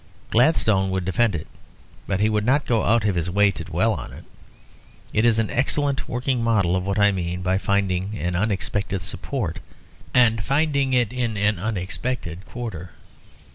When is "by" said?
7.43-7.59